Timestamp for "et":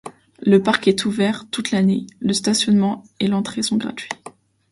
3.19-3.27